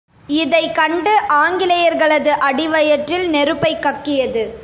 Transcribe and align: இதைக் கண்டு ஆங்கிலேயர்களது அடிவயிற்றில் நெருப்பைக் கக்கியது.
இதைக் 0.27 0.75
கண்டு 0.75 1.19
ஆங்கிலேயர்களது 1.29 2.27
அடிவயிற்றில் 2.27 3.29
நெருப்பைக் 3.29 3.81
கக்கியது. 3.81 4.59